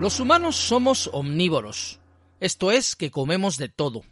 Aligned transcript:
Los 0.00 0.18
humanos 0.18 0.56
somos 0.56 1.10
omnívoros, 1.12 2.00
esto 2.40 2.72
es 2.72 2.96
que 2.96 3.10
comemos 3.10 3.58
de 3.58 3.68
todo. 3.68 4.02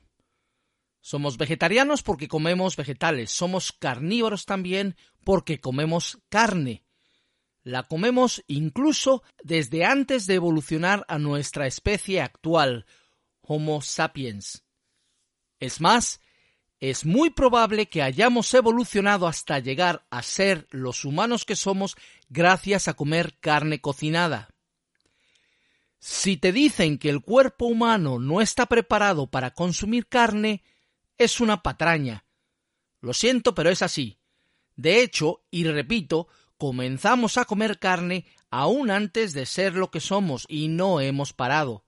Somos 1.01 1.39
vegetarianos 1.39 2.03
porque 2.03 2.29
comemos 2.29 2.77
vegetales, 2.77 3.31
somos 3.31 3.73
carnívoros 3.73 4.45
también 4.45 4.97
porque 5.25 5.61
comemos 5.61 6.19
carne. 6.29 6.85
La 7.63 7.85
comemos 7.85 8.45
incluso 8.49 9.23
desde 9.43 9.87
antes 9.87 10.27
de 10.27 10.35
evolucionar 10.35 11.07
a 11.09 11.19
nuestra 11.19 11.67
especie 11.67 12.21
actual, 12.21 12.85
Homo 13.41 13.81
sapiens. 13.81 14.67
Es 15.59 15.81
más, 15.81 16.21
es 16.81 17.07
muy 17.07 17.31
probable 17.31 17.87
que 17.87 18.03
hayamos 18.03 18.53
evolucionado 18.53 19.27
hasta 19.27 19.59
llegar 19.59 20.07
a 20.11 20.23
ser 20.23 20.67
los 20.71 21.07
humanos 21.07 21.47
que 21.47 21.57
somos 21.57 21.97
gracias 22.29 22.89
a 22.89 22.93
comer 22.93 23.39
carne 23.41 23.81
cocinada. 23.81 24.51
Si 25.99 26.37
te 26.37 26.53
dicen 26.53 26.99
que 26.99 27.11
el 27.11 27.21
cuerpo 27.21 27.67
humano 27.67 28.19
no 28.19 28.41
está 28.41 28.67
preparado 28.67 29.27
para 29.27 29.53
consumir 29.53 30.07
carne, 30.07 30.63
es 31.17 31.41
una 31.41 31.63
patraña. 31.63 32.25
Lo 33.01 33.13
siento, 33.13 33.55
pero 33.55 33.71
es 33.71 33.83
así. 33.83 34.19
De 34.77 35.03
hecho, 35.03 35.43
y 35.51 35.65
repito, 35.65 36.29
comenzamos 36.57 37.37
a 37.37 37.45
comer 37.45 37.79
carne 37.79 38.27
aún 38.51 38.91
antes 38.91 39.33
de 39.33 39.47
ser 39.47 39.75
lo 39.75 39.91
que 39.91 40.01
somos 40.01 40.47
y 40.49 40.69
no 40.69 41.01
hemos 41.01 41.33
parado. 41.33 41.85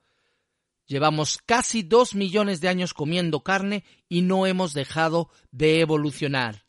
Llevamos 0.86 1.38
casi 1.38 1.84
dos 1.84 2.16
millones 2.16 2.60
de 2.60 2.68
años 2.68 2.94
comiendo 2.94 3.44
carne 3.44 3.84
y 4.08 4.22
no 4.22 4.46
hemos 4.46 4.74
dejado 4.74 5.30
de 5.52 5.80
evolucionar. 5.80 6.66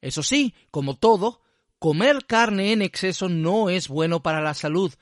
Eso 0.00 0.22
sí, 0.22 0.54
como 0.70 0.96
todo, 0.96 1.42
comer 1.78 2.24
carne 2.26 2.72
en 2.72 2.80
exceso 2.80 3.28
no 3.28 3.68
es 3.68 3.88
bueno 3.88 4.22
para 4.22 4.40
la 4.40 4.54
salud, 4.54 4.94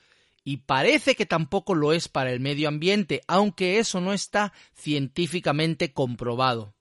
y 0.45 0.59
parece 0.59 1.15
que 1.15 1.27
tampoco 1.27 1.75
lo 1.75 1.93
es 1.93 2.09
para 2.09 2.33
el 2.33 2.41
medio 2.41 2.69
ambiente, 2.69 3.23
aunque 3.27 3.79
eso 3.79 4.01
no 4.01 4.13
está 4.13 4.53
científicamente 4.75 5.93
comprobado. 5.93 6.75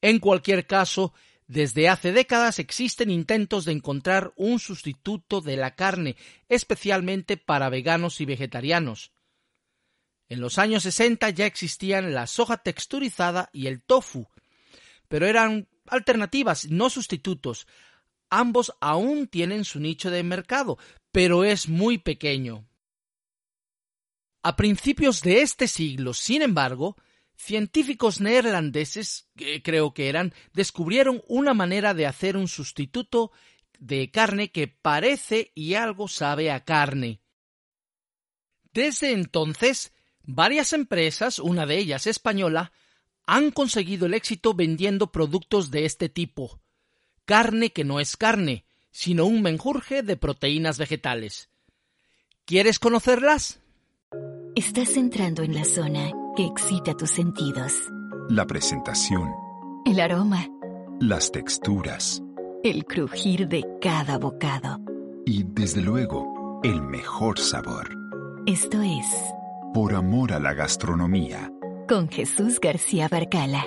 En 0.00 0.18
cualquier 0.18 0.66
caso, 0.66 1.12
desde 1.46 1.88
hace 1.88 2.12
décadas 2.12 2.58
existen 2.58 3.10
intentos 3.10 3.64
de 3.64 3.72
encontrar 3.72 4.32
un 4.36 4.58
sustituto 4.58 5.40
de 5.40 5.56
la 5.56 5.74
carne, 5.74 6.16
especialmente 6.48 7.36
para 7.36 7.68
veganos 7.68 8.20
y 8.20 8.26
vegetarianos. 8.26 9.12
En 10.28 10.40
los 10.40 10.58
años 10.58 10.82
60 10.82 11.30
ya 11.30 11.46
existían 11.46 12.12
la 12.12 12.26
soja 12.26 12.58
texturizada 12.58 13.48
y 13.52 13.66
el 13.66 13.80
tofu, 13.80 14.28
pero 15.08 15.26
eran 15.26 15.68
alternativas, 15.86 16.68
no 16.68 16.90
sustitutos. 16.90 17.66
Ambos 18.30 18.74
aún 18.80 19.26
tienen 19.26 19.64
su 19.64 19.80
nicho 19.80 20.10
de 20.10 20.22
mercado, 20.22 20.78
pero 21.12 21.44
es 21.44 21.68
muy 21.68 21.98
pequeño. 21.98 22.68
A 24.42 24.56
principios 24.56 25.22
de 25.22 25.42
este 25.42 25.66
siglo, 25.66 26.14
sin 26.14 26.42
embargo, 26.42 26.96
científicos 27.36 28.20
neerlandeses, 28.20 29.28
que 29.36 29.62
creo 29.62 29.94
que 29.94 30.08
eran, 30.08 30.34
descubrieron 30.52 31.22
una 31.28 31.54
manera 31.54 31.94
de 31.94 32.06
hacer 32.06 32.36
un 32.36 32.48
sustituto 32.48 33.32
de 33.78 34.10
carne 34.10 34.50
que 34.50 34.68
parece 34.68 35.52
y 35.54 35.74
algo 35.74 36.08
sabe 36.08 36.50
a 36.50 36.64
carne. 36.64 37.20
Desde 38.72 39.12
entonces, 39.12 39.92
varias 40.22 40.72
empresas, 40.72 41.38
una 41.38 41.64
de 41.64 41.78
ellas 41.78 42.06
española, 42.06 42.72
han 43.26 43.50
conseguido 43.50 44.06
el 44.06 44.14
éxito 44.14 44.54
vendiendo 44.54 45.12
productos 45.12 45.70
de 45.70 45.84
este 45.84 46.08
tipo. 46.08 46.60
Carne 47.28 47.68
que 47.74 47.84
no 47.84 48.00
es 48.00 48.16
carne, 48.16 48.64
sino 48.90 49.26
un 49.26 49.42
menjurje 49.42 50.02
de 50.02 50.16
proteínas 50.16 50.78
vegetales. 50.78 51.50
¿Quieres 52.46 52.78
conocerlas? 52.78 53.60
Estás 54.56 54.96
entrando 54.96 55.42
en 55.42 55.54
la 55.54 55.66
zona 55.66 56.10
que 56.34 56.46
excita 56.46 56.94
tus 56.94 57.10
sentidos. 57.10 57.74
La 58.30 58.46
presentación. 58.46 59.28
El 59.84 60.00
aroma. 60.00 60.48
Las 61.00 61.30
texturas. 61.30 62.22
El 62.64 62.86
crujir 62.86 63.46
de 63.46 63.62
cada 63.78 64.16
bocado. 64.16 64.78
Y 65.26 65.42
desde 65.42 65.82
luego, 65.82 66.62
el 66.64 66.80
mejor 66.80 67.38
sabor. 67.38 67.94
Esto 68.46 68.80
es... 68.80 69.04
Por 69.74 69.94
amor 69.94 70.32
a 70.32 70.40
la 70.40 70.54
gastronomía. 70.54 71.52
Con 71.90 72.08
Jesús 72.08 72.58
García 72.58 73.06
Barcala. 73.06 73.66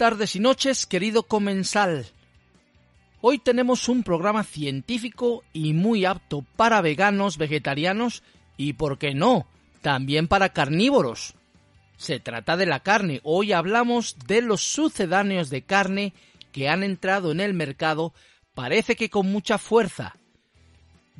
Tardes 0.00 0.34
y 0.34 0.40
noches, 0.40 0.86
querido 0.86 1.24
comensal. 1.24 2.06
Hoy 3.20 3.38
tenemos 3.38 3.86
un 3.86 4.02
programa 4.02 4.44
científico 4.44 5.44
y 5.52 5.74
muy 5.74 6.06
apto 6.06 6.42
para 6.56 6.80
veganos, 6.80 7.36
vegetarianos 7.36 8.22
y, 8.56 8.72
por 8.72 8.96
qué 8.96 9.12
no, 9.12 9.46
también 9.82 10.26
para 10.26 10.54
carnívoros. 10.54 11.34
Se 11.98 12.18
trata 12.18 12.56
de 12.56 12.64
la 12.64 12.80
carne. 12.80 13.20
Hoy 13.24 13.52
hablamos 13.52 14.16
de 14.26 14.40
los 14.40 14.62
sucedáneos 14.62 15.50
de 15.50 15.60
carne 15.60 16.14
que 16.50 16.70
han 16.70 16.82
entrado 16.82 17.30
en 17.30 17.40
el 17.40 17.52
mercado, 17.52 18.14
parece 18.54 18.96
que 18.96 19.10
con 19.10 19.30
mucha 19.30 19.58
fuerza. 19.58 20.16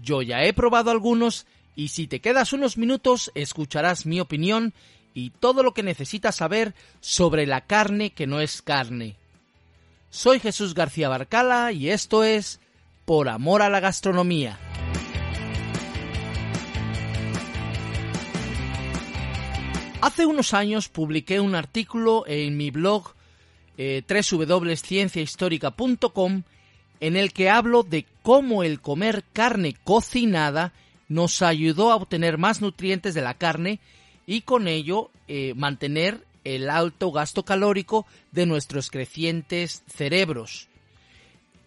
Yo 0.01 0.23
ya 0.23 0.45
he 0.45 0.55
probado 0.55 0.91
algunos 0.91 1.45
y 1.77 1.89
si 1.89 2.07
te 2.07 2.23
quedas 2.23 2.55
unos 2.55 2.79
minutos 2.79 3.31
escucharás 3.35 4.07
mi 4.07 4.21
opinión 4.21 4.73
y 5.15 5.31
todo 5.31 5.63
lo 5.63 5.73
que 5.75 5.83
necesitas 5.83 6.37
saber 6.37 6.75
sobre 7.01 7.47
la 7.47 7.63
carne 7.63 8.11
que 8.11 8.27
no 8.27 8.41
es 8.41 8.63
carne. 8.63 9.17
Soy 10.11 10.41
Jesús 10.41 10.75
García 10.75 11.09
Barcala 11.09 11.73
y 11.73 11.91
esto 11.91 12.25
es 12.25 12.61
Por 13.05 13.29
Amor 13.29 13.63
a 13.63 13.71
la 13.71 13.81
Gastronomía. 13.81 14.59
Hace 20.01 20.25
unos 20.25 20.55
años 20.55 20.89
publiqué 20.89 21.41
un 21.41 21.55
artículo 21.55 22.25
en 22.27 22.57
mi 22.57 22.71
blog 22.71 23.13
eh, 23.77 24.03
www.cienciahistórica.com 24.09 26.43
en 27.01 27.17
el 27.17 27.33
que 27.33 27.51
hablo 27.51 27.83
de 27.83 28.07
cómo 28.23 28.63
el 28.63 28.81
comer 28.81 29.25
carne 29.33 29.75
cocinada 29.85 30.73
nos 31.09 31.43
ayudó 31.43 31.91
a 31.91 31.97
obtener 31.97 32.39
más 32.39 32.61
nutrientes 32.61 33.15
de 33.15 33.23
la 33.23 33.35
carne 33.35 33.81
y 34.27 34.43
con 34.43 34.69
ello 34.69 35.11
eh, 35.29 35.55
mantener 35.55 36.25
el 36.45 36.71
alto 36.71 37.13
gasto 37.13 37.45
calórico 37.45 38.07
de 38.33 38.47
nuestros 38.47 38.91
crecientes 38.91 39.83
cerebros. 39.87 40.69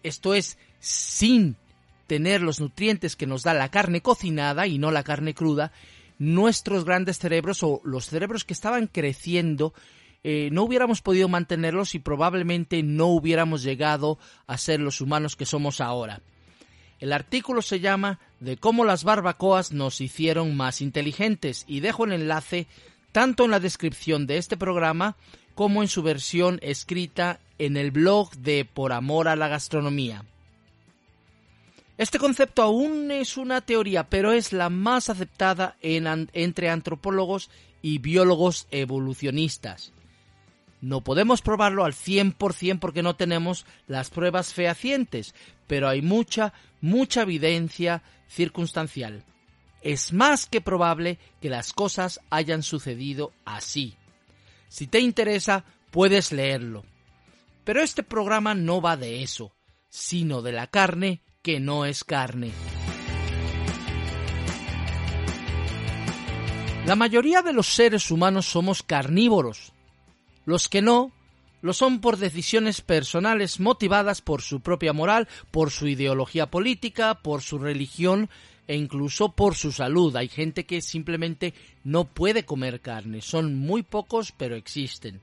Esto 0.02 0.34
es 0.34 0.58
sin 0.80 1.56
tener 2.06 2.42
los 2.42 2.60
nutrientes 2.60 3.16
que 3.16 3.26
nos 3.26 3.42
da 3.42 3.54
la 3.54 3.70
carne 3.70 4.00
cocinada 4.00 4.66
y 4.66 4.78
no 4.78 4.90
la 4.90 5.02
carne 5.02 5.34
cruda, 5.34 5.72
nuestros 6.18 6.84
grandes 6.84 7.18
cerebros 7.18 7.62
o 7.62 7.80
los 7.84 8.06
cerebros 8.06 8.44
que 8.44 8.52
estaban 8.52 8.86
creciendo 8.86 9.72
eh, 10.26 10.48
no 10.52 10.62
hubiéramos 10.62 11.02
podido 11.02 11.28
mantenerlos 11.28 11.94
y 11.94 11.98
probablemente 11.98 12.82
no 12.82 13.08
hubiéramos 13.08 13.62
llegado 13.62 14.18
a 14.46 14.56
ser 14.56 14.80
los 14.80 15.02
humanos 15.02 15.36
que 15.36 15.44
somos 15.44 15.82
ahora. 15.82 16.22
El 17.04 17.12
artículo 17.12 17.60
se 17.60 17.80
llama 17.80 18.18
De 18.40 18.56
cómo 18.56 18.86
las 18.86 19.04
barbacoas 19.04 19.72
nos 19.72 20.00
hicieron 20.00 20.56
más 20.56 20.80
inteligentes 20.80 21.66
y 21.68 21.80
dejo 21.80 22.06
el 22.06 22.14
enlace 22.14 22.66
tanto 23.12 23.44
en 23.44 23.50
la 23.50 23.60
descripción 23.60 24.26
de 24.26 24.38
este 24.38 24.56
programa 24.56 25.14
como 25.54 25.82
en 25.82 25.88
su 25.88 26.02
versión 26.02 26.58
escrita 26.62 27.40
en 27.58 27.76
el 27.76 27.90
blog 27.90 28.34
de 28.38 28.64
Por 28.64 28.94
Amor 28.94 29.28
a 29.28 29.36
la 29.36 29.48
Gastronomía. 29.48 30.24
Este 31.98 32.18
concepto 32.18 32.62
aún 32.62 33.10
es 33.10 33.36
una 33.36 33.60
teoría, 33.60 34.08
pero 34.08 34.32
es 34.32 34.54
la 34.54 34.70
más 34.70 35.10
aceptada 35.10 35.76
entre 35.82 36.70
antropólogos 36.70 37.50
y 37.82 37.98
biólogos 37.98 38.66
evolucionistas. 38.70 39.92
No 40.84 41.00
podemos 41.00 41.40
probarlo 41.40 41.86
al 41.86 41.94
100% 41.94 42.78
porque 42.78 43.02
no 43.02 43.16
tenemos 43.16 43.64
las 43.86 44.10
pruebas 44.10 44.52
fehacientes, 44.52 45.34
pero 45.66 45.88
hay 45.88 46.02
mucha, 46.02 46.52
mucha 46.82 47.22
evidencia 47.22 48.02
circunstancial. 48.28 49.24
Es 49.80 50.12
más 50.12 50.44
que 50.44 50.60
probable 50.60 51.18
que 51.40 51.48
las 51.48 51.72
cosas 51.72 52.20
hayan 52.28 52.62
sucedido 52.62 53.32
así. 53.46 53.96
Si 54.68 54.86
te 54.86 55.00
interesa, 55.00 55.64
puedes 55.90 56.32
leerlo. 56.32 56.84
Pero 57.64 57.80
este 57.80 58.02
programa 58.02 58.54
no 58.54 58.82
va 58.82 58.98
de 58.98 59.22
eso, 59.22 59.54
sino 59.88 60.42
de 60.42 60.52
la 60.52 60.66
carne 60.66 61.22
que 61.40 61.60
no 61.60 61.86
es 61.86 62.04
carne. 62.04 62.52
La 66.84 66.94
mayoría 66.94 67.40
de 67.40 67.54
los 67.54 67.68
seres 67.68 68.10
humanos 68.10 68.44
somos 68.44 68.82
carnívoros. 68.82 69.73
Los 70.44 70.68
que 70.68 70.82
no, 70.82 71.12
lo 71.62 71.72
son 71.72 72.00
por 72.00 72.18
decisiones 72.18 72.82
personales 72.82 73.58
motivadas 73.58 74.20
por 74.20 74.42
su 74.42 74.60
propia 74.60 74.92
moral, 74.92 75.28
por 75.50 75.70
su 75.70 75.88
ideología 75.88 76.50
política, 76.50 77.14
por 77.22 77.40
su 77.40 77.58
religión 77.58 78.28
e 78.66 78.76
incluso 78.76 79.30
por 79.32 79.54
su 79.54 79.72
salud. 79.72 80.14
Hay 80.16 80.28
gente 80.28 80.66
que 80.66 80.80
simplemente 80.80 81.54
no 81.82 82.04
puede 82.04 82.44
comer 82.44 82.80
carne. 82.80 83.22
Son 83.22 83.54
muy 83.54 83.82
pocos, 83.82 84.32
pero 84.32 84.56
existen. 84.56 85.20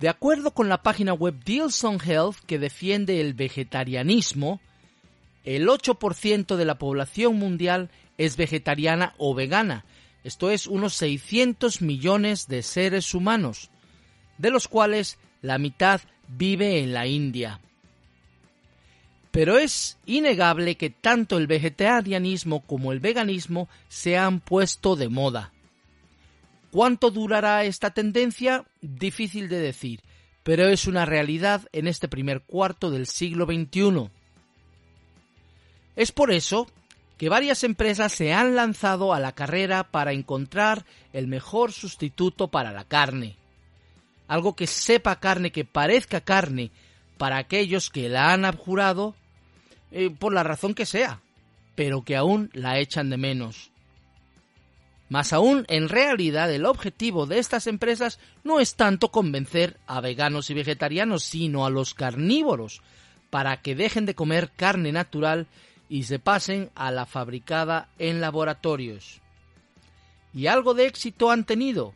De 0.00 0.08
acuerdo 0.08 0.52
con 0.52 0.70
la 0.70 0.82
página 0.82 1.12
web 1.12 1.34
Deals 1.44 1.84
on 1.84 1.98
Health, 2.02 2.36
que 2.46 2.58
defiende 2.58 3.20
el 3.20 3.34
vegetarianismo, 3.34 4.60
el 5.44 5.68
8% 5.68 6.56
de 6.56 6.64
la 6.64 6.78
población 6.78 7.36
mundial 7.36 7.90
es 8.16 8.36
vegetariana 8.36 9.14
o 9.18 9.34
vegana, 9.34 9.84
esto 10.22 10.50
es 10.50 10.66
unos 10.66 10.94
600 10.94 11.80
millones 11.82 12.46
de 12.46 12.62
seres 12.62 13.14
humanos, 13.14 13.70
de 14.38 14.50
los 14.50 14.68
cuales 14.68 15.18
la 15.42 15.58
mitad 15.58 16.00
vive 16.28 16.80
en 16.80 16.92
la 16.92 17.06
India. 17.06 17.60
Pero 19.30 19.58
es 19.58 19.98
innegable 20.06 20.76
que 20.76 20.90
tanto 20.90 21.38
el 21.38 21.46
vegetarianismo 21.46 22.60
como 22.60 22.92
el 22.92 23.00
veganismo 23.00 23.68
se 23.88 24.18
han 24.18 24.40
puesto 24.40 24.96
de 24.96 25.08
moda. 25.08 25.52
¿Cuánto 26.70 27.10
durará 27.10 27.64
esta 27.64 27.90
tendencia? 27.90 28.64
Difícil 28.80 29.48
de 29.48 29.58
decir, 29.58 30.00
pero 30.42 30.68
es 30.68 30.86
una 30.86 31.04
realidad 31.04 31.62
en 31.72 31.86
este 31.86 32.08
primer 32.08 32.42
cuarto 32.42 32.90
del 32.90 33.06
siglo 33.06 33.46
XXI. 33.46 34.10
Es 35.96 36.12
por 36.12 36.32
eso 36.32 36.66
que 37.20 37.28
varias 37.28 37.64
empresas 37.64 38.12
se 38.12 38.32
han 38.32 38.56
lanzado 38.56 39.12
a 39.12 39.20
la 39.20 39.32
carrera 39.32 39.84
para 39.84 40.14
encontrar 40.14 40.86
el 41.12 41.26
mejor 41.26 41.70
sustituto 41.70 42.48
para 42.48 42.72
la 42.72 42.84
carne. 42.84 43.36
Algo 44.26 44.56
que 44.56 44.66
sepa 44.66 45.20
carne, 45.20 45.52
que 45.52 45.66
parezca 45.66 46.22
carne, 46.22 46.70
para 47.18 47.36
aquellos 47.36 47.90
que 47.90 48.08
la 48.08 48.32
han 48.32 48.46
abjurado 48.46 49.14
eh, 49.90 50.08
por 50.08 50.32
la 50.32 50.44
razón 50.44 50.72
que 50.72 50.86
sea, 50.86 51.20
pero 51.74 52.04
que 52.06 52.16
aún 52.16 52.48
la 52.54 52.78
echan 52.78 53.10
de 53.10 53.18
menos. 53.18 53.70
Más 55.10 55.34
aún, 55.34 55.66
en 55.68 55.90
realidad 55.90 56.50
el 56.50 56.64
objetivo 56.64 57.26
de 57.26 57.38
estas 57.38 57.66
empresas 57.66 58.18
no 58.44 58.60
es 58.60 58.76
tanto 58.76 59.10
convencer 59.10 59.76
a 59.86 60.00
veganos 60.00 60.48
y 60.48 60.54
vegetarianos, 60.54 61.22
sino 61.22 61.66
a 61.66 61.70
los 61.70 61.92
carnívoros, 61.92 62.80
para 63.28 63.58
que 63.60 63.74
dejen 63.74 64.06
de 64.06 64.14
comer 64.14 64.50
carne 64.56 64.90
natural 64.90 65.48
y 65.90 66.04
se 66.04 66.20
pasen 66.20 66.70
a 66.76 66.92
la 66.92 67.04
fabricada 67.04 67.88
en 67.98 68.20
laboratorios. 68.20 69.20
¿Y 70.32 70.46
algo 70.46 70.72
de 70.72 70.86
éxito 70.86 71.32
han 71.32 71.44
tenido? 71.44 71.92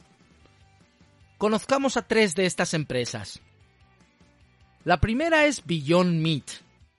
Conozcamos 1.38 1.96
a 1.96 2.02
tres 2.02 2.34
de 2.34 2.44
estas 2.44 2.74
empresas. 2.74 3.40
La 4.82 5.00
primera 5.00 5.46
es 5.46 5.64
Beyond 5.64 6.20
Meat, 6.20 6.50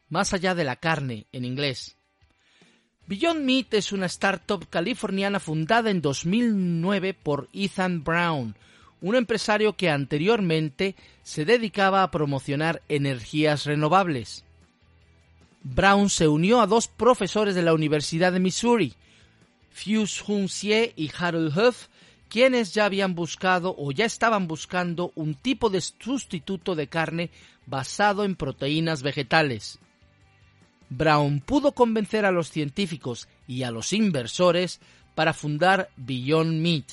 más 0.10 0.34
allá 0.34 0.56
de 0.56 0.64
la 0.64 0.78
carne 0.78 1.28
en 1.34 1.44
inglés. 1.44 1.98
Beyond 3.08 3.44
Meat 3.44 3.74
es 3.74 3.92
una 3.92 4.06
startup 4.06 4.68
californiana 4.70 5.42
fundada 5.42 5.92
en 5.92 6.02
2009 6.02 7.14
por 7.14 7.50
Ethan 7.52 8.06
Brown, 8.06 8.56
un 9.02 9.16
empresario 9.16 9.76
que 9.76 9.90
anteriormente 9.90 10.96
se 11.24 11.44
dedicaba 11.44 12.04
a 12.04 12.10
promocionar 12.10 12.82
energías 12.88 13.66
renovables. 13.66 14.46
Brown 15.68 16.12
se 16.12 16.28
unió 16.28 16.62
a 16.62 16.68
dos 16.68 16.88
profesores 16.88 17.56
de 17.56 17.64
la 17.64 17.74
Universidad 17.74 18.32
de 18.32 18.40
Missouri, 18.40 18.94
Fuse 19.72 20.24
Hun 20.28 20.48
y 20.96 21.12
Harold 21.18 21.58
Huff, 21.58 21.88
quienes 22.30 22.76
ya 22.76 22.86
habían 22.86 23.16
buscado 23.16 23.76
o 23.76 23.92
ya 23.92 24.06
estaban 24.06 24.48
buscando 24.48 25.12
un 25.16 25.34
tipo 25.34 25.72
de 25.72 25.82
sustituto 25.82 26.76
de 26.76 26.86
carne 26.86 27.32
basado 27.66 28.26
en 28.26 28.36
proteínas 28.36 29.02
vegetales. 29.02 29.80
Brown 30.90 31.40
pudo 31.40 31.72
convencer 31.72 32.26
a 32.26 32.32
los 32.32 32.52
científicos 32.52 33.28
y 33.48 33.64
a 33.64 33.72
los 33.72 33.92
inversores 33.92 34.80
para 35.16 35.34
fundar 35.34 35.90
Beyond 35.98 36.62
Meat. 36.62 36.86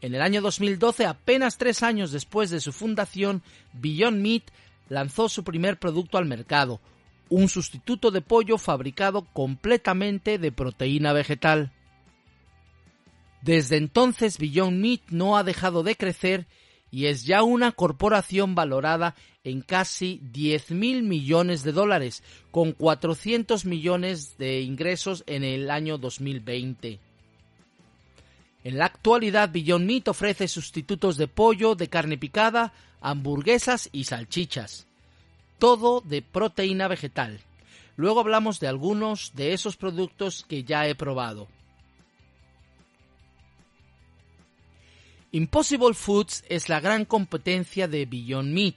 En 0.00 0.14
el 0.14 0.22
año 0.22 0.40
2012, 0.42 1.06
apenas 1.06 1.58
tres 1.58 1.82
años 1.82 2.12
después 2.12 2.50
de 2.50 2.60
su 2.60 2.72
fundación, 2.72 3.42
Beyond 3.72 4.22
Meat 4.22 4.44
lanzó 4.88 5.28
su 5.28 5.42
primer 5.42 5.76
producto 5.76 6.16
al 6.16 6.26
mercado, 6.26 6.80
un 7.30 7.48
sustituto 7.48 8.10
de 8.10 8.20
pollo 8.20 8.58
fabricado 8.58 9.22
completamente 9.32 10.38
de 10.38 10.52
proteína 10.52 11.12
vegetal. 11.12 11.72
Desde 13.40 13.76
entonces 13.76 14.36
Beyond 14.36 14.78
Meat 14.78 15.00
no 15.10 15.38
ha 15.38 15.44
dejado 15.44 15.82
de 15.82 15.96
crecer 15.96 16.46
y 16.90 17.06
es 17.06 17.24
ya 17.24 17.42
una 17.44 17.72
corporación 17.72 18.54
valorada 18.54 19.14
en 19.44 19.62
casi 19.62 20.20
10 20.32 20.72
mil 20.72 21.02
millones 21.04 21.62
de 21.62 21.72
dólares, 21.72 22.22
con 22.50 22.72
400 22.72 23.64
millones 23.64 24.36
de 24.36 24.60
ingresos 24.60 25.22
en 25.26 25.44
el 25.44 25.70
año 25.70 25.96
2020. 25.96 26.98
En 28.64 28.76
la 28.76 28.86
actualidad, 28.86 29.50
Beyond 29.50 29.86
Meat 29.86 30.08
ofrece 30.08 30.48
sustitutos 30.48 31.16
de 31.16 31.28
pollo, 31.28 31.76
de 31.76 31.88
carne 31.88 32.18
picada, 32.18 32.74
hamburguesas 33.00 33.88
y 33.92 34.04
salchichas 34.04 34.89
todo 35.60 36.00
de 36.00 36.22
proteína 36.22 36.88
vegetal. 36.88 37.38
Luego 37.94 38.18
hablamos 38.18 38.58
de 38.58 38.66
algunos 38.66 39.32
de 39.36 39.52
esos 39.52 39.76
productos 39.76 40.44
que 40.48 40.64
ya 40.64 40.88
he 40.88 40.96
probado. 40.96 41.46
Impossible 45.30 45.94
Foods 45.94 46.42
es 46.48 46.68
la 46.68 46.80
gran 46.80 47.04
competencia 47.04 47.86
de 47.86 48.04
Beyond 48.04 48.52
Meat. 48.52 48.74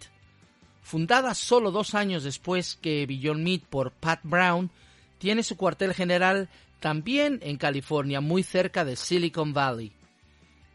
Fundada 0.83 1.33
solo 1.33 1.71
dos 1.71 1.95
años 1.95 2.23
después 2.23 2.77
que 2.79 3.07
Beyond 3.07 3.41
Meat 3.41 3.63
por 3.63 3.91
Pat 3.91 4.19
Brown, 4.21 4.69
tiene 5.17 5.41
su 5.41 5.55
cuartel 5.55 5.93
general 5.93 6.49
también 6.79 7.39
en 7.41 7.57
California, 7.57 8.19
muy 8.19 8.43
cerca 8.43 8.83
de 8.83 8.97
Silicon 8.97 9.53
Valley. 9.53 9.93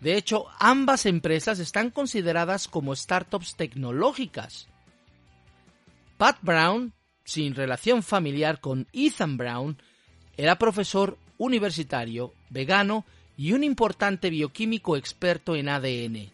De 0.01 0.17
hecho, 0.17 0.47
ambas 0.59 1.05
empresas 1.07 1.59
están 1.59 1.91
consideradas 1.91 2.67
como 2.67 2.97
startups 2.97 3.57
tecnológicas. 3.57 4.69
Pat 6.19 6.39
Brown, 6.43 6.93
sin 7.25 7.55
relación 7.55 8.03
familiar 8.03 8.61
con 8.61 8.89
Ethan 8.93 9.37
Brown, 9.37 9.79
era 10.37 10.59
profesor 10.59 11.17
universitario, 11.39 12.35
vegano 12.51 13.05
y 13.37 13.53
un 13.53 13.63
importante 13.63 14.29
bioquímico 14.29 14.97
experto 14.97 15.55
en 15.55 15.69
ADN. 15.69 16.31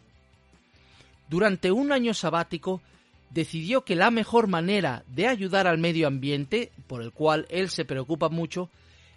Durante 1.28 1.70
un 1.70 1.92
año 1.92 2.14
sabático, 2.14 2.80
decidió 3.28 3.84
que 3.84 3.94
la 3.94 4.10
mejor 4.10 4.46
manera 4.46 5.04
de 5.08 5.28
ayudar 5.28 5.66
al 5.66 5.76
medio 5.76 6.06
ambiente, 6.06 6.72
por 6.86 7.02
el 7.02 7.12
cual 7.12 7.46
él 7.50 7.68
se 7.68 7.84
preocupa 7.84 8.30
mucho, 8.30 8.70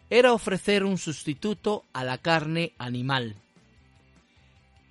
era 0.09 0.33
ofrecer 0.33 0.83
un 0.83 0.97
sustituto 0.97 1.85
a 1.93 2.03
la 2.03 2.17
carne 2.17 2.73
animal. 2.77 3.37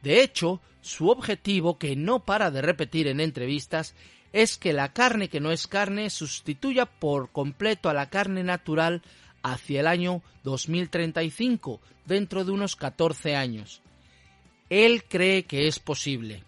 De 0.02 0.22
hecho, 0.22 0.62
su 0.80 1.10
objetivo, 1.10 1.78
que 1.78 1.96
no 1.96 2.20
para 2.20 2.50
de 2.50 2.62
repetir 2.62 3.08
en 3.08 3.20
entrevistas, 3.20 3.94
es 4.36 4.58
que 4.58 4.74
la 4.74 4.92
carne 4.92 5.30
que 5.30 5.40
no 5.40 5.50
es 5.50 5.66
carne 5.66 6.10
sustituya 6.10 6.84
por 6.84 7.32
completo 7.32 7.88
a 7.88 7.94
la 7.94 8.10
carne 8.10 8.44
natural 8.44 9.00
hacia 9.42 9.80
el 9.80 9.86
año 9.86 10.22
2035, 10.44 11.80
dentro 12.04 12.44
de 12.44 12.52
unos 12.52 12.76
14 12.76 13.34
años. 13.34 13.80
Él 14.68 15.04
cree 15.04 15.44
que 15.44 15.68
es 15.68 15.78
posible. 15.78 16.44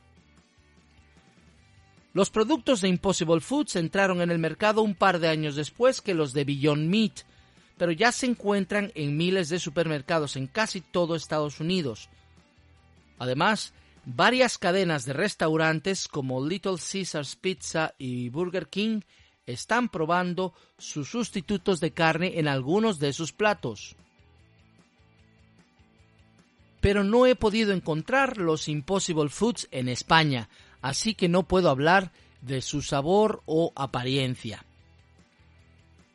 Los 2.13 2.29
productos 2.29 2.83
de 2.83 2.89
Impossible 2.89 3.41
Foods 3.41 3.77
entraron 3.77 4.21
en 4.21 4.31
el 4.31 4.39
mercado 4.39 4.83
un 4.83 4.95
par 4.95 5.19
de 5.19 5.29
años 5.29 5.57
después 5.57 6.03
que 6.03 6.13
los 6.13 6.35
de 6.35 6.45
Beyond 6.45 6.91
Meat, 6.91 7.21
pero 7.79 7.91
ya 7.91 8.13
se 8.13 8.27
encuentran 8.27 8.93
en 8.97 9.17
miles 9.17 9.49
de 9.49 9.59
supermercados 9.59 10.37
en 10.37 10.47
casi 10.47 10.83
todo 10.83 11.17
Estados 11.17 11.59
Unidos. 11.59 12.11
Además, 13.19 13.73
Varias 14.11 14.57
cadenas 14.57 15.05
de 15.05 15.13
restaurantes 15.13 16.09
como 16.09 16.43
Little 16.43 16.77
Caesars 16.79 17.37
Pizza 17.37 17.95
y 17.99 18.31
Burger 18.31 18.69
King 18.69 19.03
están 19.45 19.91
probando 19.91 20.55
sus 20.79 21.11
sustitutos 21.11 21.79
de 21.79 21.93
carne 21.93 22.39
en 22.39 22.49
algunos 22.49 22.99
de 22.99 23.13
sus 23.13 23.35
platos. 23.35 23.97
Pero 26.81 27.05
no 27.05 27.27
he 27.27 27.37
podido 27.37 27.75
encontrar 27.75 28.39
los 28.39 28.69
Impossible 28.69 29.29
Foods 29.29 29.69
en 29.73 29.91
España, 29.91 30.49
así 30.81 31.15
que 31.15 31.29
no 31.29 31.47
puedo 31.47 31.69
hablar 31.69 32.11
de 32.41 32.63
su 32.63 32.81
sabor 32.81 33.43
o 33.45 33.75
apariencia. 33.77 34.65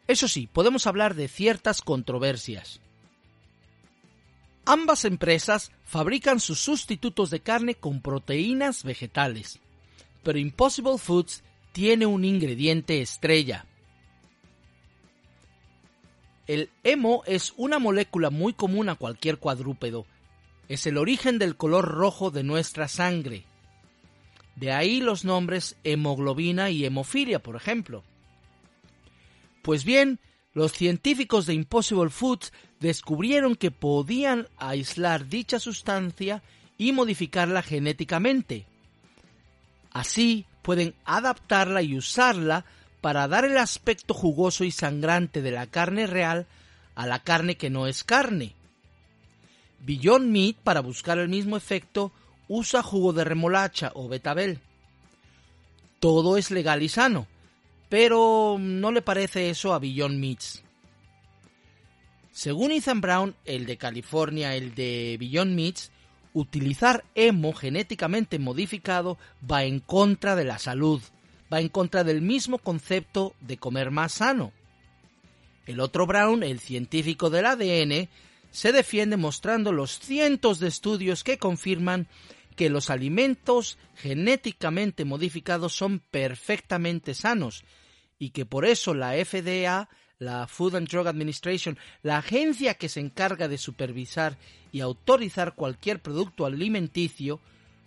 Eso 0.08 0.28
sí, 0.28 0.50
podemos 0.52 0.88
hablar 0.88 1.14
de 1.14 1.28
ciertas 1.28 1.84
controversias. 1.84 2.82
Ambas 4.66 5.04
empresas 5.04 5.72
fabrican 5.84 6.40
sus 6.40 6.60
sustitutos 6.60 7.30
de 7.30 7.42
carne 7.42 7.76
con 7.76 8.02
proteínas 8.02 8.84
vegetales, 8.84 9.60
pero 10.24 10.40
Impossible 10.40 10.98
Foods 10.98 11.44
tiene 11.74 12.06
un 12.06 12.24
ingrediente 12.24 13.02
estrella. 13.02 13.66
El 16.48 16.70
hemo 16.84 17.24
es 17.26 17.54
una 17.58 17.80
molécula 17.80 18.30
muy 18.30 18.54
común 18.54 18.90
a 18.90 18.96
cualquier 18.96 19.38
cuadrúpedo. 19.38 20.06
Es 20.70 20.86
el 20.88 20.98
origen 20.98 21.40
del 21.40 21.58
color 21.58 21.86
rojo 21.86 22.32
de 22.32 22.44
nuestra 22.44 22.88
sangre. 22.88 23.46
De 24.56 24.72
ahí 24.72 25.02
los 25.02 25.26
nombres 25.26 25.76
hemoglobina 25.84 26.70
y 26.70 26.86
hemofilia, 26.86 27.40
por 27.40 27.56
ejemplo. 27.56 28.04
Pues 29.62 29.84
bien, 29.84 30.20
los 30.54 30.72
científicos 30.72 31.46
de 31.46 31.54
Impossible 31.54 32.10
Foods 32.10 32.54
descubrieron 32.80 33.56
que 33.56 33.72
podían 33.72 34.48
aislar 34.58 35.28
dicha 35.28 35.60
sustancia 35.60 36.44
y 36.78 36.92
modificarla 36.92 37.62
genéticamente. 37.62 38.66
Así 39.92 40.46
pueden 40.62 40.94
adaptarla 41.06 41.82
y 41.82 41.98
usarla 41.98 42.66
para 43.02 43.28
dar 43.28 43.46
el 43.46 43.58
aspecto 43.58 44.14
jugoso 44.14 44.64
y 44.64 44.72
sangrante 44.72 45.42
de 45.42 45.52
la 45.52 45.68
carne 45.68 46.08
real 46.08 46.48
a 46.96 47.08
la 47.08 47.20
carne 47.20 47.58
que 47.58 47.70
no 47.70 47.88
es 47.88 48.04
carne. 48.04 48.56
Beyond 49.80 50.32
Meat, 50.32 50.56
para 50.58 50.80
buscar 50.80 51.18
el 51.18 51.30
mismo 51.30 51.58
efecto, 51.58 52.12
usa 52.48 52.82
jugo 52.82 53.12
de 53.12 53.24
remolacha 53.24 53.92
o 53.96 54.08
betabel. 54.08 54.60
Todo 56.00 56.38
es 56.38 56.52
legal 56.52 56.82
y 56.82 56.90
sano, 56.90 57.28
pero 57.94 58.58
no 58.60 58.92
le 58.92 59.04
parece 59.04 59.52
eso 59.52 59.72
a 59.72 59.78
Beyond 59.78 60.18
Meats. 60.18 60.64
Según 62.32 62.72
Ethan 62.72 63.02
Brown, 63.02 63.36
el 63.46 63.68
de 63.68 63.78
California, 63.78 64.56
el 64.56 64.74
de 64.74 65.16
Beyond 65.20 65.54
Meats, 65.54 65.92
utilizar 66.34 67.06
hemo 67.14 67.54
genéticamente 67.54 68.40
modificado 68.40 69.20
va 69.48 69.66
en 69.66 69.80
contra 69.80 70.36
de 70.36 70.44
la 70.44 70.58
salud, 70.58 71.04
va 71.54 71.60
en 71.60 71.70
contra 71.70 72.04
del 72.04 72.24
mismo 72.24 72.58
concepto 72.58 73.36
de 73.42 73.58
comer 73.58 73.92
más 73.92 74.14
sano. 74.14 74.54
El 75.68 75.80
otro 75.80 76.08
Brown, 76.08 76.42
el 76.42 76.60
científico 76.62 77.30
del 77.30 77.46
ADN, 77.46 78.10
se 78.50 78.72
defiende 78.72 79.18
mostrando 79.18 79.72
los 79.72 80.00
cientos 80.00 80.60
de 80.60 80.70
estudios 80.70 81.24
que 81.24 81.38
confirman 81.38 82.08
que 82.56 82.72
los 82.72 82.90
alimentos 82.90 83.78
genéticamente 83.98 85.06
modificados 85.06 85.74
son 85.74 86.00
perfectamente 86.00 87.14
sanos 87.14 87.64
y 88.20 88.30
que 88.30 88.46
por 88.46 88.66
eso 88.66 88.94
la 88.94 89.14
FDA 89.14 89.90
la 90.24 90.48
Food 90.48 90.76
and 90.76 90.88
Drug 90.88 91.08
Administration, 91.08 91.78
la 92.02 92.18
agencia 92.18 92.76
que 92.76 92.90
se 92.90 93.00
encarga 93.00 93.48
de 93.48 93.58
supervisar 93.58 94.38
y 94.72 94.80
autorizar 94.80 95.54
cualquier 95.54 96.02
producto 96.02 96.46
alimenticio, 96.46 97.40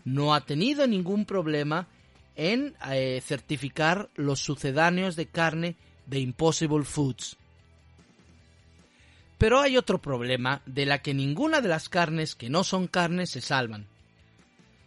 no 0.04 0.34
ha 0.34 0.42
tenido 0.42 0.86
ningún 0.86 1.24
problema 1.24 1.88
en 2.36 2.74
eh, 2.90 3.20
certificar 3.24 4.10
los 4.14 4.40
sucedáneos 4.40 5.16
de 5.16 5.26
carne 5.26 5.76
de 6.06 6.20
Impossible 6.20 6.84
Foods. 6.84 7.36
Pero 9.38 9.60
hay 9.60 9.76
otro 9.76 10.00
problema 10.00 10.62
de 10.66 10.86
la 10.86 11.02
que 11.02 11.12
ninguna 11.12 11.60
de 11.60 11.68
las 11.68 11.88
carnes 11.88 12.34
que 12.34 12.48
no 12.48 12.64
son 12.64 12.86
carnes 12.86 13.30
se 13.30 13.40
salvan. 13.40 13.86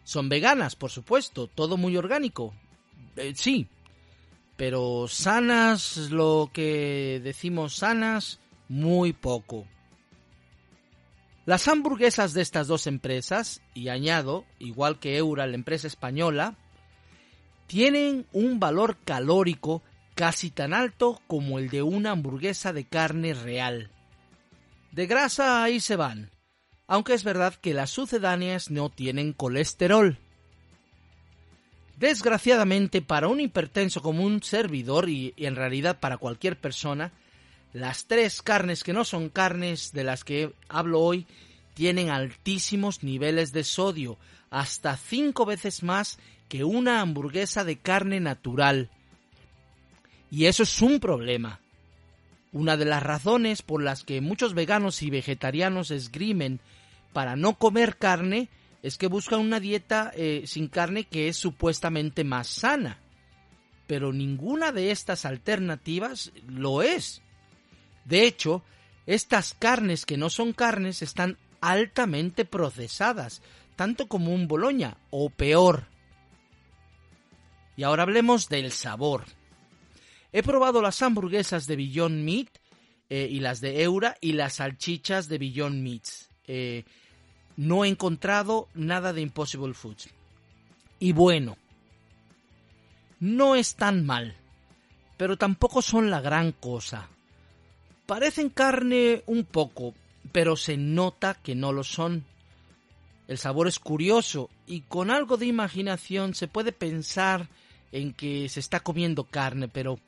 Son 0.04 0.30
veganas, 0.30 0.76
por 0.76 0.90
supuesto, 0.90 1.48
todo 1.48 1.78
muy 1.78 1.98
orgánico. 1.98 2.54
Eh, 3.16 3.34
sí, 3.36 3.68
pero 4.60 5.08
sanas, 5.08 6.12
lo 6.12 6.50
que 6.52 7.22
decimos 7.24 7.78
sanas, 7.78 8.42
muy 8.68 9.14
poco. 9.14 9.66
Las 11.46 11.70
hamburguesas 11.70 12.34
de 12.34 12.42
estas 12.42 12.68
dos 12.68 12.86
empresas, 12.86 13.62
y 13.74 13.88
añado, 13.88 14.44
igual 14.60 15.00
que 15.00 15.16
Eura, 15.16 15.48
la 15.48 15.56
empresa 15.56 15.88
española, 15.88 16.58
tienen 17.68 18.28
un 18.34 18.60
valor 18.60 18.98
calórico 19.06 19.82
casi 20.14 20.52
tan 20.52 20.74
alto 20.74 21.22
como 21.28 21.58
el 21.58 21.70
de 21.70 21.82
una 21.82 22.12
hamburguesa 22.12 22.74
de 22.74 22.84
carne 22.84 23.34
real. 23.34 23.92
De 24.92 25.08
grasa 25.08 25.64
ahí 25.64 25.80
se 25.80 25.96
van, 25.96 26.32
aunque 26.86 27.14
es 27.14 27.24
verdad 27.24 27.56
que 27.56 27.74
las 27.74 27.92
sucedáneas 27.92 28.72
no 28.72 28.90
tienen 28.90 29.32
colesterol. 29.32 30.20
Desgraciadamente 32.00 33.02
para 33.02 33.28
un 33.28 33.42
hipertenso 33.42 34.02
como 34.02 34.24
un 34.24 34.42
servidor 34.42 35.10
y, 35.10 35.34
en 35.36 35.58
realidad 35.58 36.00
para 36.00 36.16
cualquier 36.16 36.58
persona, 36.58 37.12
las 37.74 38.06
tres 38.06 38.42
carnes 38.42 38.86
que 38.86 38.94
no 38.94 39.04
son 39.04 39.28
carnes 39.28 39.92
de 39.92 40.06
las 40.06 40.24
que 40.24 40.54
hablo 40.70 41.02
hoy 41.02 41.28
tienen 41.74 42.10
altísimos 42.10 43.04
niveles 43.04 43.52
de 43.52 43.66
sodio, 43.66 44.18
hasta 44.50 44.96
cinco 44.96 45.46
veces 45.46 45.84
más 45.84 46.20
que 46.48 46.64
una 46.64 47.02
hamburguesa 47.02 47.66
de 47.66 47.78
carne 47.78 48.22
natural. 48.22 48.90
Y 50.32 50.46
eso 50.46 50.64
es 50.64 50.82
un 50.82 51.02
problema. 51.02 51.60
Una 52.54 52.78
de 52.78 52.86
las 52.86 53.04
razones 53.04 53.62
por 53.62 53.84
las 53.84 54.06
que 54.06 54.22
muchos 54.22 54.54
veganos 54.54 55.04
y 55.04 55.10
vegetarianos 55.10 55.92
esgrimen 55.92 56.62
para 57.12 57.36
no 57.36 57.56
comer 57.56 57.98
carne 57.98 58.48
es 58.82 58.98
que 58.98 59.08
buscan 59.08 59.40
una 59.40 59.60
dieta 59.60 60.12
eh, 60.16 60.44
sin 60.46 60.68
carne 60.68 61.06
que 61.06 61.28
es 61.28 61.38
supuestamente 61.38 62.24
más 62.24 62.48
sana. 62.48 63.00
Pero 63.88 64.14
ninguna 64.14 64.72
de 64.72 64.92
estas 64.92 65.26
alternativas 65.26 66.32
lo 66.48 66.82
es. 66.82 67.22
De 68.06 68.26
hecho, 68.26 68.64
estas 69.06 69.54
carnes 69.54 70.06
que 70.06 70.18
no 70.18 70.30
son 70.30 70.54
carnes 70.54 71.02
están 71.02 71.38
altamente 71.62 72.46
procesadas, 72.46 73.42
tanto 73.76 74.08
como 74.08 74.34
un 74.34 74.48
boloña, 74.48 74.98
o 75.10 75.30
peor. 75.30 75.88
Y 77.76 77.84
ahora 77.84 78.04
hablemos 78.04 78.50
del 78.50 78.72
sabor. 78.72 79.26
He 80.32 80.44
probado 80.44 80.82
las 80.82 81.02
hamburguesas 81.02 81.66
de 81.66 81.76
Beyond 81.76 82.24
Meat 82.24 82.50
eh, 83.10 83.28
y 83.30 83.40
las 83.40 83.62
de 83.62 83.82
Eura 83.82 84.16
y 84.22 84.34
las 84.34 84.56
salchichas 84.56 85.28
de 85.28 85.38
Beyond 85.40 85.82
Meats. 85.82 86.30
Eh, 86.46 86.84
no 87.60 87.84
he 87.84 87.90
encontrado 87.90 88.70
nada 88.74 89.12
de 89.12 89.20
Impossible 89.20 89.74
Foods. 89.74 90.08
Y 90.98 91.12
bueno, 91.12 91.58
no 93.20 93.56
es 93.56 93.76
tan 93.76 94.06
mal, 94.06 94.38
pero 95.18 95.36
tampoco 95.36 95.82
son 95.82 96.10
la 96.10 96.22
gran 96.22 96.54
cosa. 96.54 97.10
Parecen 98.06 98.48
carne 98.48 99.24
un 99.26 99.44
poco, 99.44 99.94
pero 100.32 100.56
se 100.56 100.78
nota 100.78 101.34
que 101.34 101.54
no 101.54 101.74
lo 101.74 101.84
son. 101.84 102.24
El 103.28 103.38
sabor 103.38 103.68
es 103.68 103.78
curioso 103.78 104.50
y 104.66 104.80
con 104.82 105.12
algo 105.12 105.36
de 105.36 105.48
imaginación 105.48 106.36
se 106.36 106.48
puede 106.48 106.72
pensar 106.72 107.50
en 107.92 108.14
que 108.14 108.48
se 108.48 108.62
está 108.62 108.80
comiendo 108.80 109.26
carne, 109.26 109.68
pero 109.68 110.00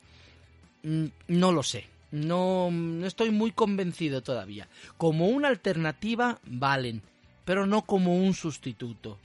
mm, 0.84 1.04
no 1.28 1.52
lo 1.52 1.62
sé. 1.62 1.86
No, 2.12 2.70
no 2.70 3.06
estoy 3.06 3.30
muy 3.30 3.52
convencido 3.52 4.22
todavía. 4.22 4.68
Como 4.96 5.28
una 5.28 5.48
alternativa 5.48 6.40
valen, 6.44 7.02
pero 7.44 7.66
no 7.66 7.82
como 7.82 8.16
un 8.16 8.34
sustituto. 8.34 9.18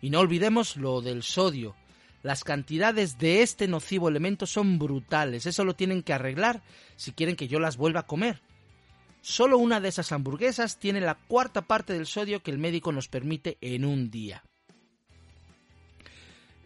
Y 0.00 0.10
no 0.10 0.20
olvidemos 0.20 0.76
lo 0.76 1.00
del 1.00 1.22
sodio. 1.22 1.74
Las 2.22 2.44
cantidades 2.44 3.18
de 3.18 3.42
este 3.42 3.68
nocivo 3.68 4.08
elemento 4.08 4.46
son 4.46 4.78
brutales. 4.78 5.46
Eso 5.46 5.64
lo 5.64 5.74
tienen 5.74 6.02
que 6.02 6.12
arreglar 6.12 6.62
si 6.96 7.12
quieren 7.12 7.36
que 7.36 7.48
yo 7.48 7.60
las 7.60 7.76
vuelva 7.76 8.00
a 8.00 8.06
comer. 8.06 8.40
Solo 9.20 9.58
una 9.58 9.80
de 9.80 9.88
esas 9.88 10.12
hamburguesas 10.12 10.78
tiene 10.78 11.00
la 11.00 11.14
cuarta 11.14 11.62
parte 11.62 11.92
del 11.92 12.06
sodio 12.06 12.42
que 12.42 12.50
el 12.50 12.58
médico 12.58 12.92
nos 12.92 13.08
permite 13.08 13.58
en 13.60 13.84
un 13.84 14.10
día. 14.10 14.42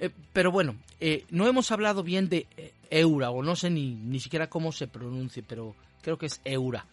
Eh, 0.01 0.11
pero 0.33 0.51
bueno, 0.51 0.77
eh, 1.01 1.25
no 1.31 1.47
hemos 1.47 1.71
hablado 1.71 2.03
bien 2.03 2.29
de 2.29 2.47
eh, 2.57 2.73
Eura, 2.91 3.31
o 3.31 3.43
no 3.43 3.57
sé 3.57 3.71
ni, 3.71 3.95
ni 3.95 4.21
siquiera 4.21 4.51
cómo 4.51 4.73
se 4.73 4.89
pronuncie, 4.89 5.43
pero 5.43 5.75
creo 6.03 6.19
que 6.19 6.27
es 6.27 6.41
Eura. 6.45 6.87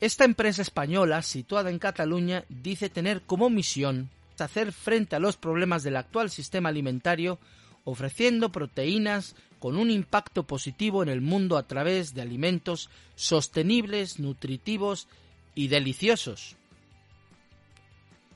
Esta 0.00 0.24
empresa 0.24 0.62
española, 0.62 1.22
situada 1.22 1.70
en 1.70 1.78
Cataluña, 1.78 2.44
dice 2.48 2.88
tener 2.88 3.22
como 3.22 3.50
misión 3.50 4.10
hacer 4.44 4.72
frente 4.72 5.16
a 5.16 5.20
los 5.20 5.36
problemas 5.36 5.82
del 5.82 5.96
actual 5.96 6.30
sistema 6.30 6.68
alimentario, 6.68 7.38
ofreciendo 7.84 8.50
proteínas 8.50 9.34
con 9.58 9.76
un 9.76 9.90
impacto 9.90 10.44
positivo 10.44 11.02
en 11.02 11.08
el 11.08 11.20
mundo 11.20 11.56
a 11.56 11.66
través 11.66 12.14
de 12.14 12.22
alimentos 12.22 12.90
sostenibles, 13.14 14.18
nutritivos 14.18 15.08
y 15.54 15.68
deliciosos. 15.68 16.56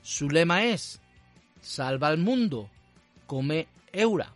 Su 0.03 0.29
lema 0.29 0.65
es, 0.65 1.01
salva 1.61 2.09
al 2.09 2.19
mundo. 2.19 2.69
Come 3.25 3.67
Eura. 3.91 4.34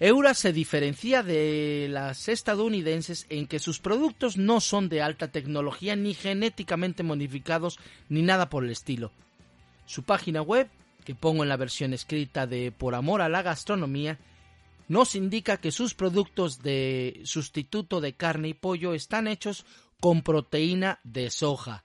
Eura 0.00 0.34
se 0.34 0.52
diferencia 0.52 1.24
de 1.24 1.88
las 1.90 2.28
estadounidenses 2.28 3.26
en 3.30 3.48
que 3.48 3.58
sus 3.58 3.80
productos 3.80 4.36
no 4.36 4.60
son 4.60 4.88
de 4.88 5.02
alta 5.02 5.28
tecnología 5.32 5.96
ni 5.96 6.14
genéticamente 6.14 7.02
modificados 7.02 7.80
ni 8.08 8.22
nada 8.22 8.48
por 8.48 8.64
el 8.64 8.70
estilo. 8.70 9.10
Su 9.86 10.04
página 10.04 10.40
web, 10.40 10.68
que 11.04 11.16
pongo 11.16 11.42
en 11.42 11.48
la 11.48 11.56
versión 11.56 11.92
escrita 11.94 12.46
de 12.46 12.70
Por 12.70 12.94
amor 12.94 13.22
a 13.22 13.28
la 13.28 13.42
gastronomía, 13.42 14.18
nos 14.86 15.16
indica 15.16 15.56
que 15.56 15.72
sus 15.72 15.94
productos 15.94 16.62
de 16.62 17.20
sustituto 17.24 18.00
de 18.00 18.12
carne 18.12 18.48
y 18.48 18.54
pollo 18.54 18.94
están 18.94 19.26
hechos 19.26 19.66
con 19.98 20.22
proteína 20.22 21.00
de 21.02 21.28
soja. 21.30 21.82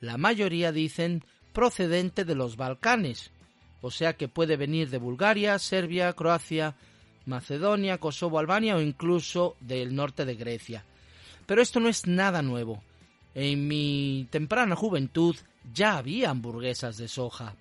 La 0.00 0.16
mayoría 0.16 0.72
dicen 0.72 1.22
procedente 1.52 2.24
de 2.24 2.34
los 2.34 2.56
Balcanes, 2.56 3.30
o 3.82 3.90
sea 3.90 4.14
que 4.14 4.28
puede 4.28 4.56
venir 4.56 4.88
de 4.88 4.98
Bulgaria, 4.98 5.58
Serbia, 5.58 6.12
Croacia, 6.14 6.76
Macedonia, 7.26 7.98
Kosovo, 7.98 8.38
Albania 8.38 8.76
o 8.76 8.80
incluso 8.80 9.56
del 9.60 9.94
norte 9.94 10.24
de 10.24 10.34
Grecia. 10.34 10.84
Pero 11.46 11.62
esto 11.62 11.80
no 11.80 11.88
es 11.88 12.06
nada 12.06 12.42
nuevo. 12.42 12.82
En 13.34 13.66
mi 13.66 14.26
temprana 14.30 14.76
juventud 14.76 15.36
ya 15.72 15.96
había 15.96 16.30
hamburguesas 16.30 16.96
de 16.96 17.08
soja. 17.08 17.54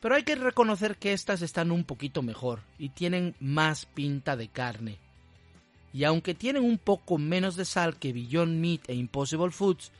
Pero 0.00 0.14
hay 0.14 0.24
que 0.24 0.34
reconocer 0.34 0.96
que 0.96 1.12
estas 1.12 1.42
están 1.42 1.70
un 1.70 1.84
poquito 1.84 2.22
mejor 2.22 2.60
y 2.78 2.90
tienen 2.90 3.34
más 3.40 3.86
pinta 3.86 4.36
de 4.36 4.48
carne. 4.48 4.98
Y 5.92 6.04
aunque 6.04 6.34
tienen 6.34 6.62
un 6.62 6.78
poco 6.78 7.16
menos 7.16 7.56
de 7.56 7.64
sal 7.64 7.98
que 7.98 8.12
Beyond 8.12 8.60
Meat 8.60 8.88
e 8.88 8.94
Impossible 8.94 9.50
Foods, 9.50 9.92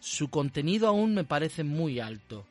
su 0.00 0.28
contenido 0.28 0.88
aún 0.88 1.14
me 1.14 1.24
parece 1.24 1.64
muy 1.64 2.00
alto. 2.00 2.44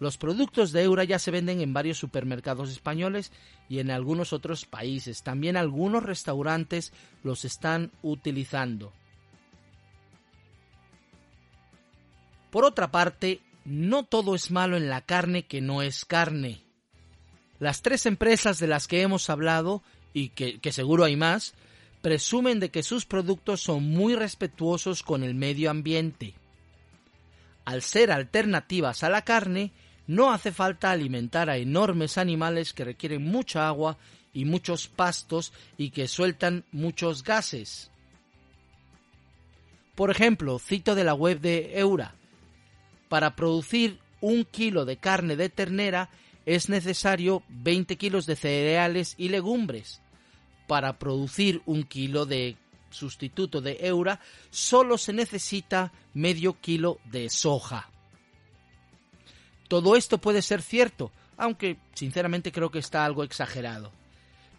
Los 0.00 0.18
productos 0.18 0.72
de 0.72 0.82
Eura 0.82 1.04
ya 1.04 1.18
se 1.18 1.30
venden 1.30 1.60
en 1.60 1.72
varios 1.72 1.98
supermercados 1.98 2.70
españoles 2.70 3.32
y 3.68 3.78
en 3.78 3.90
algunos 3.90 4.32
otros 4.32 4.66
países. 4.66 5.22
También 5.22 5.56
algunos 5.56 6.02
restaurantes 6.02 6.92
los 7.22 7.44
están 7.44 7.92
utilizando. 8.02 8.92
Por 12.50 12.64
otra 12.64 12.90
parte, 12.90 13.40
no 13.64 14.04
todo 14.04 14.34
es 14.34 14.50
malo 14.50 14.76
en 14.76 14.88
la 14.88 15.00
carne 15.00 15.46
que 15.46 15.60
no 15.60 15.82
es 15.82 16.04
carne. 16.04 16.62
Las 17.58 17.82
tres 17.82 18.06
empresas 18.06 18.58
de 18.58 18.66
las 18.66 18.86
que 18.86 19.02
hemos 19.02 19.30
hablado, 19.30 19.82
y 20.12 20.28
que, 20.30 20.60
que 20.60 20.72
seguro 20.72 21.04
hay 21.04 21.16
más, 21.16 21.54
presumen 22.02 22.60
de 22.60 22.70
que 22.70 22.82
sus 22.82 23.06
productos 23.06 23.62
son 23.62 23.84
muy 23.84 24.14
respetuosos 24.14 25.02
con 25.02 25.24
el 25.24 25.34
medio 25.34 25.70
ambiente. 25.70 26.34
Al 27.64 27.80
ser 27.80 28.12
alternativas 28.12 29.02
a 29.02 29.08
la 29.08 29.22
carne, 29.22 29.72
no 30.06 30.32
hace 30.32 30.52
falta 30.52 30.90
alimentar 30.90 31.48
a 31.48 31.56
enormes 31.56 32.18
animales 32.18 32.72
que 32.72 32.84
requieren 32.84 33.24
mucha 33.24 33.66
agua 33.66 33.96
y 34.32 34.44
muchos 34.44 34.88
pastos 34.88 35.52
y 35.78 35.90
que 35.90 36.08
sueltan 36.08 36.64
muchos 36.72 37.22
gases. 37.22 37.90
Por 39.94 40.10
ejemplo, 40.10 40.58
cito 40.58 40.94
de 40.94 41.04
la 41.04 41.14
web 41.14 41.40
de 41.40 41.78
Eura. 41.78 42.14
Para 43.08 43.36
producir 43.36 44.00
un 44.20 44.44
kilo 44.44 44.84
de 44.84 44.96
carne 44.96 45.36
de 45.36 45.48
ternera 45.48 46.10
es 46.46 46.68
necesario 46.68 47.42
20 47.48 47.96
kilos 47.96 48.26
de 48.26 48.36
cereales 48.36 49.14
y 49.16 49.28
legumbres. 49.28 50.00
Para 50.66 50.98
producir 50.98 51.62
un 51.64 51.84
kilo 51.84 52.26
de 52.26 52.56
sustituto 52.90 53.60
de 53.60 53.78
Eura 53.80 54.20
solo 54.50 54.98
se 54.98 55.12
necesita 55.12 55.92
medio 56.12 56.60
kilo 56.60 56.98
de 57.04 57.30
soja. 57.30 57.90
Todo 59.68 59.96
esto 59.96 60.18
puede 60.18 60.42
ser 60.42 60.62
cierto, 60.62 61.10
aunque 61.36 61.78
sinceramente 61.94 62.52
creo 62.52 62.70
que 62.70 62.78
está 62.78 63.04
algo 63.04 63.24
exagerado. 63.24 63.92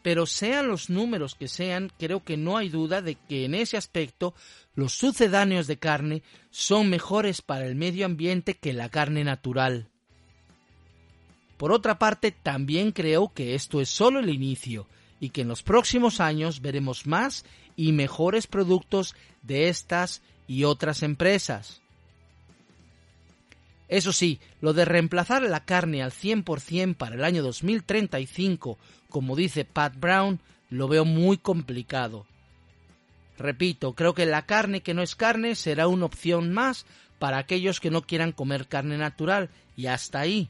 Pero 0.02 0.26
sean 0.26 0.68
los 0.68 0.90
números 0.90 1.36
que 1.36 1.48
sean, 1.48 1.92
creo 1.98 2.24
que 2.24 2.38
no 2.38 2.58
hay 2.58 2.70
duda 2.70 3.02
de 3.02 3.16
que 3.16 3.46
en 3.46 3.56
ese 3.56 3.78
aspecto 3.78 4.36
los 4.76 4.94
sucedáneos 4.94 5.68
de 5.68 5.78
carne 5.78 6.22
son 6.52 6.90
mejores 6.90 7.42
para 7.42 7.66
el 7.66 7.76
medio 7.76 8.06
ambiente 8.06 8.56
que 8.56 8.74
la 8.74 8.90
carne 8.90 9.24
natural. 9.24 9.90
Por 11.58 11.72
otra 11.72 11.98
parte, 11.98 12.32
también 12.32 12.92
creo 12.92 13.32
que 13.34 13.56
esto 13.56 13.82
es 13.82 13.90
solo 13.90 14.20
el 14.20 14.30
inicio 14.30 14.88
y 15.20 15.30
que 15.30 15.42
en 15.42 15.48
los 15.48 15.64
próximos 15.64 16.20
años 16.20 16.62
veremos 16.62 17.08
más 17.08 17.46
y 17.76 17.94
mejores 17.94 18.48
productos 18.48 19.16
de 19.42 19.70
estas 19.70 20.22
y 20.48 20.66
otras 20.66 21.02
empresas. 21.02 21.82
Eso 23.88 24.12
sí, 24.12 24.40
lo 24.62 24.74
de 24.74 24.86
reemplazar 24.86 25.44
la 25.44 25.64
carne 25.64 26.02
al 26.02 26.12
100% 26.12 26.96
para 26.96 27.16
el 27.16 27.24
año 27.24 27.44
2035, 27.44 28.78
como 29.10 29.36
dice 29.36 29.64
Pat 29.64 29.96
Brown, 30.00 30.40
lo 30.70 30.88
veo 30.88 31.06
muy 31.06 31.38
complicado. 31.38 32.26
Repito, 33.38 33.94
creo 33.94 34.14
que 34.14 34.26
la 34.26 34.46
carne 34.46 34.82
que 34.82 34.94
no 34.94 35.02
es 35.02 35.16
carne 35.16 35.56
será 35.56 35.88
una 35.88 36.06
opción 36.06 36.52
más 36.52 36.86
para 37.20 37.38
aquellos 37.38 37.80
que 37.80 37.92
no 37.92 38.02
quieran 38.02 38.32
comer 38.32 38.68
carne 38.68 38.98
natural 38.98 39.50
y 39.78 39.88
hasta 39.88 40.20
ahí. 40.20 40.50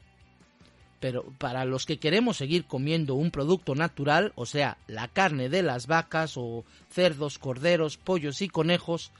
Pero 0.98 1.24
para 1.38 1.66
los 1.66 1.84
que 1.84 1.98
queremos 1.98 2.38
seguir 2.38 2.64
comiendo 2.64 3.16
un 3.16 3.30
producto 3.30 3.74
natural, 3.74 4.32
o 4.34 4.46
sea, 4.46 4.78
la 4.86 5.08
carne 5.08 5.50
de 5.50 5.62
las 5.62 5.86
vacas 5.86 6.34
o 6.36 6.64
cerdos, 6.90 7.38
corderos, 7.38 7.98
pollos 7.98 8.40
y 8.40 8.48
conejos, 8.48 9.10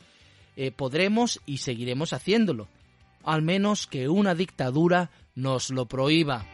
eh, 0.57 0.70
podremos 0.70 1.42
y 1.44 1.59
seguiremos 1.59 2.14
haciéndolo 2.14 2.66
al 3.26 3.42
menos 3.42 3.86
que 3.86 4.08
una 4.08 4.34
dictadura 4.34 5.10
nos 5.34 5.70
lo 5.70 5.86
prohíba. 5.86 6.46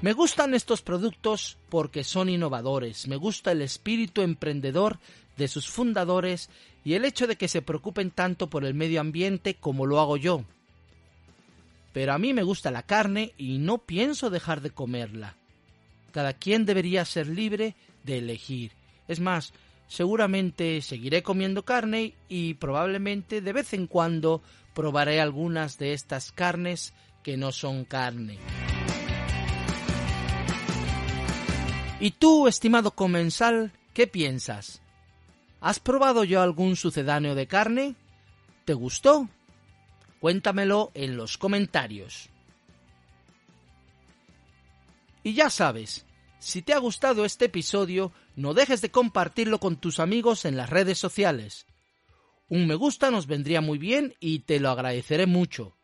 Me 0.00 0.12
gustan 0.12 0.54
estos 0.54 0.82
productos 0.82 1.58
porque 1.68 2.04
son 2.04 2.28
innovadores, 2.28 3.08
me 3.08 3.16
gusta 3.16 3.52
el 3.52 3.62
espíritu 3.62 4.22
emprendedor 4.22 4.98
de 5.36 5.48
sus 5.48 5.68
fundadores 5.68 6.50
y 6.84 6.94
el 6.94 7.04
hecho 7.04 7.26
de 7.26 7.36
que 7.36 7.48
se 7.48 7.62
preocupen 7.62 8.10
tanto 8.10 8.48
por 8.48 8.64
el 8.64 8.74
medio 8.74 9.00
ambiente 9.00 9.54
como 9.54 9.86
lo 9.86 10.00
hago 10.00 10.16
yo. 10.16 10.44
Pero 11.92 12.12
a 12.12 12.18
mí 12.18 12.32
me 12.32 12.42
gusta 12.42 12.70
la 12.70 12.82
carne 12.82 13.32
y 13.38 13.58
no 13.58 13.78
pienso 13.78 14.30
dejar 14.30 14.60
de 14.60 14.70
comerla. 14.70 15.36
Cada 16.12 16.32
quien 16.32 16.64
debería 16.66 17.04
ser 17.04 17.26
libre 17.26 17.74
de 18.04 18.18
elegir. 18.18 18.72
Es 19.08 19.20
más, 19.20 19.52
seguramente 19.88 20.80
seguiré 20.82 21.22
comiendo 21.22 21.64
carne 21.64 22.14
y 22.28 22.54
probablemente 22.54 23.40
de 23.40 23.52
vez 23.52 23.72
en 23.74 23.86
cuando 23.86 24.42
probaré 24.74 25.20
algunas 25.20 25.78
de 25.78 25.92
estas 25.92 26.32
carnes 26.32 26.92
que 27.22 27.36
no 27.36 27.52
son 27.52 27.84
carne. 27.84 28.38
¿Y 32.00 32.10
tú, 32.10 32.48
estimado 32.48 32.90
comensal, 32.90 33.72
qué 33.94 34.06
piensas? 34.06 34.82
¿Has 35.60 35.78
probado 35.80 36.24
yo 36.24 36.42
algún 36.42 36.76
sucedáneo 36.76 37.34
de 37.34 37.46
carne? 37.46 37.94
¿Te 38.66 38.74
gustó? 38.74 39.28
Cuéntamelo 40.20 40.90
en 40.94 41.16
los 41.16 41.38
comentarios. 41.38 42.28
Y 45.22 45.32
ya 45.32 45.48
sabes, 45.48 46.04
si 46.44 46.60
te 46.60 46.74
ha 46.74 46.78
gustado 46.78 47.24
este 47.24 47.46
episodio, 47.46 48.12
no 48.36 48.52
dejes 48.52 48.82
de 48.82 48.90
compartirlo 48.90 49.58
con 49.58 49.76
tus 49.76 49.98
amigos 49.98 50.44
en 50.44 50.58
las 50.58 50.68
redes 50.68 50.98
sociales. 50.98 51.64
Un 52.48 52.66
me 52.66 52.74
gusta 52.74 53.10
nos 53.10 53.26
vendría 53.26 53.62
muy 53.62 53.78
bien 53.78 54.14
y 54.20 54.40
te 54.40 54.60
lo 54.60 54.68
agradeceré 54.68 55.24
mucho. 55.26 55.74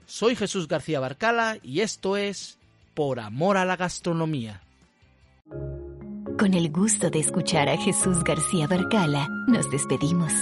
Soy 0.05 0.35
Jesús 0.35 0.67
García 0.67 0.99
Barcala 0.99 1.57
y 1.63 1.79
esto 1.79 2.15
es 2.15 2.59
por 2.93 3.19
amor 3.19 3.57
a 3.57 3.65
la 3.65 3.75
gastronomía. 3.75 4.61
Con 6.37 6.53
el 6.53 6.71
gusto 6.71 7.09
de 7.09 7.19
escuchar 7.19 7.69
a 7.69 7.77
Jesús 7.77 8.23
García 8.23 8.67
Barcala, 8.67 9.27
nos 9.47 9.69
despedimos. 9.69 10.33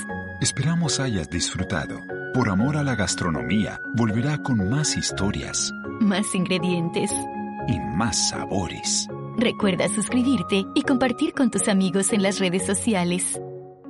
Esperamos 0.41 0.99
hayas 0.99 1.29
disfrutado. 1.29 1.99
Por 2.33 2.49
amor 2.49 2.77
a 2.77 2.83
la 2.83 2.95
gastronomía, 2.95 3.79
volverá 3.95 4.41
con 4.41 4.69
más 4.69 4.95
historias. 4.95 5.73
Más 5.99 6.33
ingredientes. 6.33 7.11
Y 7.67 7.79
más 7.97 8.29
sabores. 8.29 9.07
Recuerda 9.37 9.89
suscribirte 9.89 10.65
y 10.73 10.83
compartir 10.83 11.33
con 11.33 11.51
tus 11.51 11.67
amigos 11.67 12.13
en 12.13 12.23
las 12.23 12.39
redes 12.39 12.65
sociales. 12.65 13.39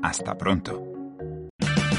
Hasta 0.02 0.38
pronto. 0.38 0.89